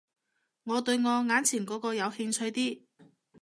[0.63, 2.81] 我對我眼前嗰個有興趣啲